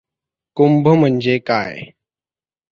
कुंभ 0.57 0.87
म्हणजे 0.87 1.37
काय? 1.37 1.81